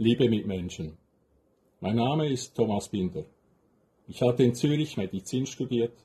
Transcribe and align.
Liebe 0.00 0.28
Mitmenschen, 0.28 0.96
mein 1.80 1.96
Name 1.96 2.28
ist 2.28 2.54
Thomas 2.54 2.88
Binder. 2.88 3.24
Ich 4.06 4.22
hatte 4.22 4.44
in 4.44 4.54
Zürich 4.54 4.96
Medizin 4.96 5.44
studiert, 5.44 6.04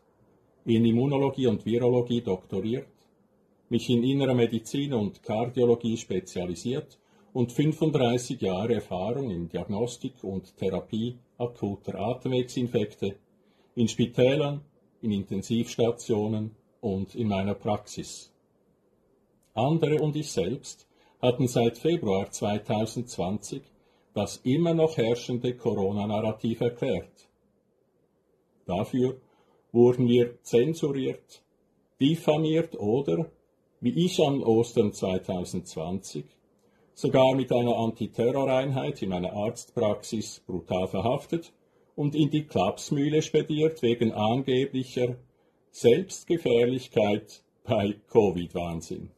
in 0.65 0.83
Immunologie 0.83 1.45
und 1.45 1.63
Virologie 1.63 2.21
doktoriert, 2.21 2.87
mich 3.69 3.87
in 3.91 4.03
innerer 4.03 4.33
Medizin 4.33 4.95
und 4.95 5.21
Kardiologie 5.21 5.95
spezialisiert 5.95 6.97
und 7.33 7.51
35 7.51 8.41
Jahre 8.41 8.73
Erfahrung 8.73 9.29
in 9.29 9.47
Diagnostik 9.47 10.23
und 10.23 10.57
Therapie 10.57 11.19
akuter 11.37 11.93
Atemwegsinfekte 11.99 13.17
in 13.75 13.87
Spitälern, 13.87 14.61
in 15.03 15.11
Intensivstationen 15.11 16.49
und 16.81 17.13
in 17.13 17.27
meiner 17.27 17.53
Praxis. 17.53 18.31
Andere 19.53 19.99
und 20.01 20.15
ich 20.15 20.31
selbst 20.31 20.87
hatten 21.21 21.47
seit 21.47 21.77
Februar 21.77 22.31
2020 22.31 23.61
das 24.13 24.37
immer 24.37 24.73
noch 24.73 24.97
herrschende 24.97 25.55
Corona-Narrativ 25.55 26.61
erklärt. 26.61 27.29
Dafür 28.65 29.19
wurden 29.71 30.07
wir 30.07 30.41
zensuriert, 30.43 31.43
diffamiert 31.99 32.77
oder, 32.79 33.31
wie 33.81 34.05
ich 34.05 34.19
an 34.19 34.43
Ostern 34.43 34.93
2020, 34.93 36.25
sogar 36.93 37.33
mit 37.35 37.51
einer 37.51 37.75
Antiterroreinheit 37.75 39.01
in 39.01 39.09
meiner 39.09 39.33
Arztpraxis 39.33 40.41
brutal 40.45 40.87
verhaftet 40.87 41.51
und 41.95 42.15
in 42.15 42.29
die 42.29 42.45
Klapsmühle 42.45 43.21
spediert 43.21 43.81
wegen 43.81 44.11
angeblicher 44.11 45.17
Selbstgefährlichkeit 45.71 47.43
bei 47.63 47.95
Covid-Wahnsinn. 48.11 49.09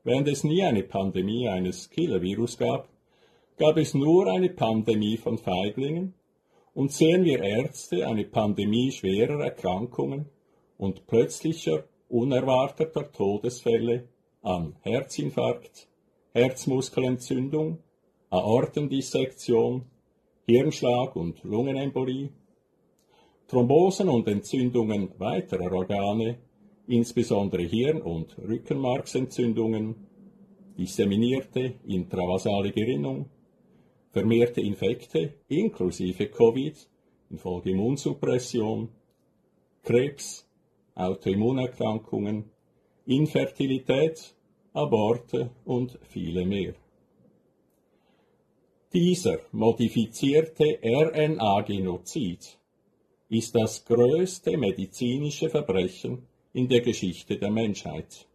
Während 0.05 0.29
es 0.29 0.45
nie 0.45 0.63
eine 0.63 0.85
Pandemie 0.85 1.49
eines 1.49 1.91
Killer-Virus 1.91 2.59
gab, 2.59 2.89
gab 3.59 3.77
es 3.77 3.93
nur 3.93 4.29
eine 4.29 4.51
Pandemie 4.51 5.17
von 5.17 5.37
Feiglingen 5.37 6.15
und 6.75 6.93
sehen 6.93 7.25
wir 7.25 7.43
Ärzte 7.43 8.07
eine 8.07 8.23
Pandemie 8.23 8.93
schwerer 8.93 9.43
Erkrankungen 9.43 10.27
und 10.79 11.09
plötzlicher, 11.09 11.89
unerwarteter 12.09 13.11
Todesfälle 13.11 14.05
an 14.43 14.77
Herzinfarkt, 14.83 15.89
Herzmuskelentzündung, 16.35 17.81
Aortendissektion, 18.31 19.87
Hirnschlag 20.47 21.17
und 21.17 21.43
Lungenembolie, 21.43 22.29
Thrombosen 23.49 24.09
und 24.09 24.29
Entzündungen 24.29 25.09
weiterer 25.19 25.73
Organe, 25.73 26.39
insbesondere 26.87 27.63
Hirn- 27.63 28.03
und 28.03 28.37
Rückenmarksentzündungen, 28.39 29.95
disseminierte 30.77 31.75
intravasale 31.87 32.73
Gerinnung, 32.73 33.31
vermehrte 34.11 34.61
Infekte 34.61 35.35
inklusive 35.49 36.29
Covid 36.29 36.77
infolge 37.31 37.71
Immunsuppression, 37.71 38.89
Krebs, 39.83 40.47
Autoimmunerkrankungen, 40.95 42.51
Infertilität, 43.07 44.35
Aborte 44.73 45.51
und 45.65 45.99
viele 46.03 46.45
mehr. 46.45 46.75
Dieser 48.95 49.41
modifizierte 49.51 50.79
RNA-Genozid 50.85 52.59
ist 53.29 53.55
das 53.57 53.85
größte 53.85 54.57
medizinische 54.57 55.51
Verbrechen 55.51 56.29
in 56.53 56.69
der 56.69 56.81
Geschichte 56.81 57.37
der 57.37 57.51
Menschheit. 57.51 58.29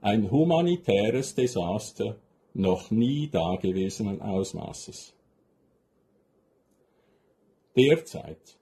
Ein 0.00 0.30
humanitäres 0.30 1.34
Desaster 1.34 2.16
noch 2.54 2.90
nie 2.90 3.28
dagewesenen 3.28 4.22
Ausmaßes. 4.22 5.12
Derzeit 7.76 8.56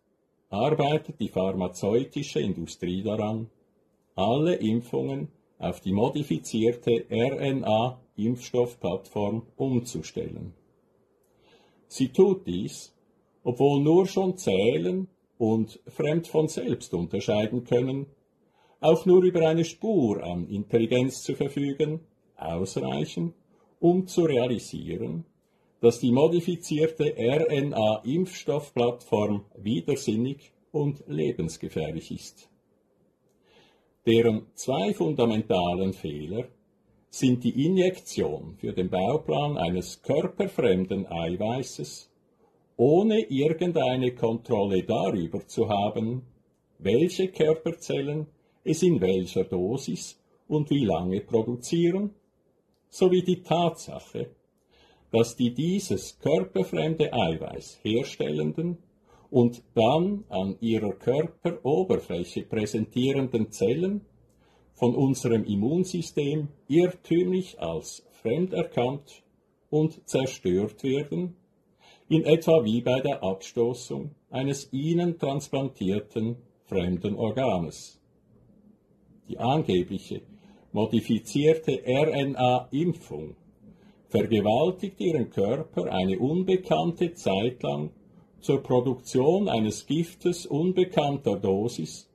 arbeitet 0.51 1.21
die 1.21 1.29
pharmazeutische 1.29 2.41
Industrie 2.41 3.05
daran, 3.05 3.49
alle 4.17 4.57
Impfungen 4.57 5.29
auf 5.61 5.81
die 5.81 5.93
modifizierte 5.93 7.07
RNA-Impfstoffplattform 7.09 9.47
umzustellen. 9.55 10.55
Sie 11.95 12.09
tut 12.09 12.47
dies, 12.47 12.95
obwohl 13.45 13.83
nur 13.83 14.07
schon 14.07 14.39
Zählen 14.39 15.09
und 15.37 15.79
fremd 15.89 16.27
von 16.27 16.49
selbst 16.49 16.95
unterscheiden 16.95 17.65
können, 17.65 18.07
auch 18.81 19.05
nur 19.05 19.23
über 19.23 19.47
eine 19.47 19.67
Spur 19.67 20.25
an 20.25 20.49
Intelligenz 20.49 21.23
zu 21.23 21.35
verfügen, 21.35 22.01
ausreichen, 22.35 23.35
um 23.79 24.07
zu 24.07 24.23
realisieren, 24.23 25.27
dass 25.83 26.01
die 26.01 26.13
modifizierte 26.13 27.15
RNA-Impfstoffplattform 27.15 29.45
widersinnig 29.59 30.51
und 30.71 31.05
lebensgefährlich 31.09 32.11
ist. 32.11 32.49
Deren 34.07 34.47
zwei 34.55 34.95
fundamentalen 34.95 35.93
Fehler 35.93 36.49
sind 37.15 37.45
die 37.45 37.67
Injektion 37.67 38.57
für 38.57 38.73
den 38.73 38.89
Bauplan 38.89 39.59
eines 39.59 40.01
körperfremden 40.01 41.07
Eiweißes, 41.07 42.11
ohne 42.79 43.21
irgendeine 43.29 44.15
Kontrolle 44.15 44.83
darüber 44.83 45.47
zu 45.47 45.69
haben, 45.69 46.23
welche 46.79 47.29
Körperzellen 47.29 48.29
es 48.65 48.83
in 48.83 48.99
welcher 49.03 49.45
Dosis 49.45 50.19
und 50.49 50.71
wie 50.71 50.87
lange 50.87 51.21
produzieren, 51.21 52.15
sowie 52.89 53.23
die 53.23 53.43
Tatsache, 53.43 54.31
dass 55.11 55.37
die 55.37 55.53
dieses 55.53 56.19
körperfremde 56.19 57.13
Eiweiß 57.13 57.81
herstellenden 57.83 58.79
und 59.31 59.63
dann 59.75 60.25
an 60.31 60.57
ihrer 60.61 60.95
Körperoberfläche 60.95 62.45
präsentierenden 62.45 63.51
Zellen 63.51 64.01
von 64.83 64.97
unserem 64.97 65.45
Immunsystem 65.45 66.49
irrtümlich 66.67 67.61
als 67.61 68.05
fremd 68.21 68.53
erkannt 68.53 69.23
und 69.71 70.09
zerstört 70.09 70.83
werden, 70.83 71.37
in 72.09 72.25
etwa 72.25 72.65
wie 72.65 72.81
bei 72.81 72.99
der 72.99 73.23
Abstoßung 73.23 74.11
eines 74.29 74.73
ihnen 74.73 75.21
transplantierten 75.21 76.35
fremden 76.65 77.15
Organes. 77.15 78.01
Die 79.29 79.39
angebliche 79.39 80.23
modifizierte 80.73 81.81
RNA-Impfung 81.87 83.37
vergewaltigt 84.09 84.99
ihren 84.99 85.31
Körper 85.31 85.93
eine 85.93 86.19
unbekannte 86.19 87.15
Zeit 87.15 87.63
lang 87.63 87.91
zur 88.41 88.61
Produktion 88.65 89.49
eines 89.49 89.87
Giftes 89.87 90.45
unbekannter 90.45 91.37
Dosis 91.37 92.12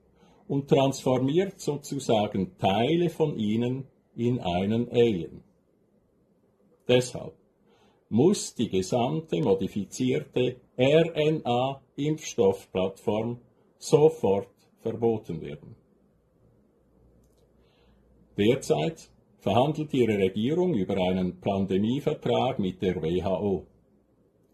und 0.48 0.70
transformiert 0.70 1.60
sozusagen 1.60 2.58
Teile 2.58 3.10
von 3.10 3.38
ihnen 3.38 3.86
in 4.16 4.40
einen 4.40 4.90
Alien. 4.90 5.44
Deshalb 6.88 7.34
muss 8.10 8.56
die 8.56 8.70
gesamte 8.70 9.42
modifizierte 9.42 10.56
RNA-Impfstoffplattform 10.78 13.42
sofort 13.78 14.48
verboten 14.80 15.42
werden. 15.42 15.76
Derzeit 18.38 19.10
verhandelt 19.40 19.94
ihre 19.94 20.18
Regierung 20.18 20.74
über 20.74 20.98
einen 20.98 21.40
Pandemievertrag 21.40 22.58
mit 22.60 22.82
der 22.82 23.02
WHO. 23.02 23.66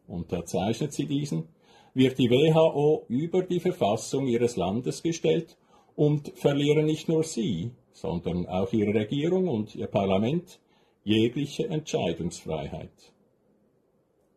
Unterzeichnet 0.08 0.94
sie 0.94 1.06
diesen, 1.06 1.48
wird 1.94 2.18
die 2.18 2.30
WHO 2.30 3.06
über 3.08 3.44
die 3.44 3.60
Verfassung 3.60 4.28
ihres 4.28 4.56
Landes 4.56 5.04
gestellt 5.04 5.58
und 5.96 6.32
verlieren 6.36 6.86
nicht 6.86 7.08
nur 7.08 7.24
sie, 7.24 7.72
sondern 7.92 8.48
auch 8.48 8.72
ihre 8.74 8.94
Regierung 8.94 9.48
und 9.48 9.76
ihr 9.76 9.88
Parlament 9.88 10.60
jegliche 11.04 11.68
Entscheidungsfreiheit. 11.68 13.14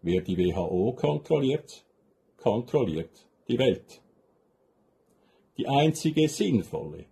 Wer 0.02 0.20
die 0.20 0.36
WHO 0.36 0.92
kontrolliert, 0.92 1.84
kontrolliert 2.36 3.26
die 3.48 3.58
Welt. 3.58 4.00
Die 5.56 5.66
einzige 5.66 6.28
sinnvolle, 6.28 7.06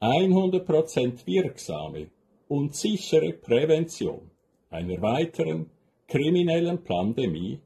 100% 0.00 1.26
wirksame 1.26 2.10
und 2.48 2.74
sichere 2.74 3.32
Prävention 3.32 4.30
einer 4.70 5.00
weiteren 5.02 5.70
kriminellen 6.06 6.82
Pandemie 6.82 7.60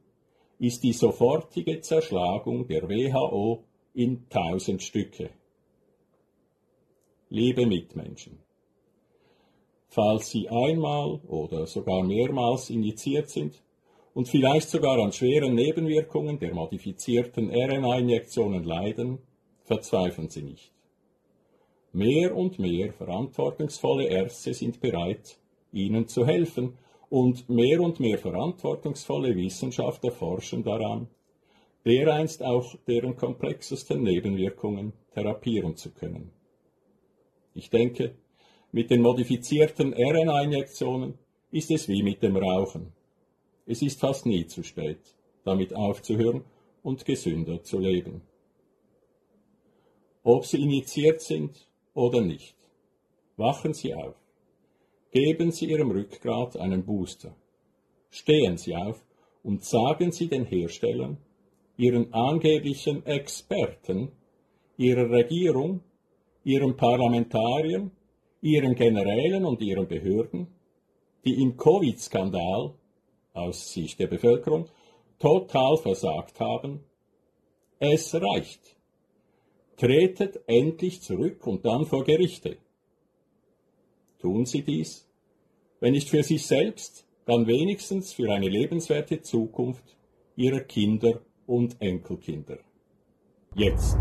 ist 0.58 0.82
die 0.82 0.92
sofortige 0.92 1.80
Zerschlagung 1.80 2.66
der 2.66 2.88
WHO 2.88 3.64
in 3.94 4.28
tausend 4.28 4.82
Stücke. 4.82 5.30
Liebe 7.30 7.66
Mitmenschen, 7.66 8.38
falls 9.88 10.30
Sie 10.30 10.48
einmal 10.48 11.20
oder 11.26 11.66
sogar 11.66 12.02
mehrmals 12.02 12.70
injiziert 12.70 13.30
sind 13.30 13.62
und 14.12 14.28
vielleicht 14.28 14.68
sogar 14.68 14.98
an 14.98 15.12
schweren 15.12 15.54
Nebenwirkungen 15.54 16.38
der 16.38 16.54
modifizierten 16.54 17.50
RNA-Injektionen 17.50 18.64
leiden, 18.64 19.18
verzweifeln 19.64 20.28
Sie 20.28 20.42
nicht. 20.42 20.72
Mehr 21.92 22.36
und 22.36 22.58
mehr 22.58 22.92
verantwortungsvolle 22.92 24.06
Ärzte 24.06 24.52
sind 24.52 24.80
bereit, 24.80 25.38
Ihnen 25.72 26.06
zu 26.06 26.26
helfen, 26.26 26.76
und 27.10 27.48
mehr 27.48 27.80
und 27.80 28.00
mehr 28.00 28.18
verantwortungsvolle 28.18 29.36
Wissenschaftler 29.36 30.10
forschen 30.10 30.64
daran, 30.64 31.06
dereinst 31.84 32.42
auch 32.42 32.74
deren 32.88 33.14
komplexesten 33.16 34.02
Nebenwirkungen 34.02 34.92
therapieren 35.14 35.76
zu 35.76 35.92
können. 35.92 36.32
Ich 37.54 37.70
denke, 37.70 38.16
mit 38.72 38.90
den 38.90 39.00
modifizierten 39.00 39.94
RNA-Injektionen 39.94 41.14
ist 41.52 41.70
es 41.70 41.88
wie 41.88 42.02
mit 42.02 42.22
dem 42.22 42.36
Rauchen. 42.36 42.92
Es 43.66 43.80
ist 43.80 44.00
fast 44.00 44.26
nie 44.26 44.46
zu 44.46 44.64
spät, 44.64 44.98
damit 45.44 45.74
aufzuhören 45.74 46.44
und 46.82 47.04
gesünder 47.04 47.62
zu 47.62 47.78
leben. 47.78 48.22
Ob 50.24 50.44
Sie 50.44 50.60
injiziert 50.60 51.20
sind 51.20 51.68
oder 51.94 52.20
nicht, 52.20 52.56
wachen 53.36 53.72
Sie 53.72 53.94
auf. 53.94 54.16
Geben 55.12 55.52
Sie 55.52 55.66
Ihrem 55.66 55.92
Rückgrat 55.92 56.56
einen 56.56 56.84
Booster. 56.84 57.36
Stehen 58.10 58.56
Sie 58.56 58.74
auf 58.74 59.04
und 59.44 59.64
sagen 59.64 60.10
Sie 60.10 60.26
den 60.26 60.44
Herstellern, 60.44 61.18
Ihren 61.76 62.12
angeblichen 62.12 63.06
Experten, 63.06 64.10
Ihrer 64.76 65.08
Regierung, 65.10 65.82
Ihren 66.44 66.76
Parlamentariern 66.76 67.90
ihren 68.44 68.74
Generälen 68.74 69.46
und 69.46 69.62
ihren 69.62 69.88
Behörden, 69.88 70.48
die 71.24 71.40
im 71.40 71.56
Covid-Skandal 71.56 72.74
aus 73.32 73.72
Sicht 73.72 73.98
der 73.98 74.06
Bevölkerung 74.06 74.68
total 75.18 75.78
versagt 75.78 76.38
haben, 76.40 76.80
es 77.78 78.14
reicht. 78.14 78.76
Tretet 79.76 80.40
endlich 80.46 81.00
zurück 81.00 81.46
und 81.46 81.64
dann 81.64 81.86
vor 81.86 82.04
Gerichte. 82.04 82.58
Tun 84.20 84.44
Sie 84.44 84.62
dies, 84.62 85.08
wenn 85.80 85.92
nicht 85.92 86.10
für 86.10 86.22
sich 86.22 86.46
selbst, 86.46 87.06
dann 87.24 87.46
wenigstens 87.46 88.12
für 88.12 88.30
eine 88.30 88.48
lebenswerte 88.48 89.22
Zukunft 89.22 89.96
Ihrer 90.36 90.60
Kinder 90.60 91.22
und 91.46 91.80
Enkelkinder. 91.80 92.58
Jetzt. 93.54 93.96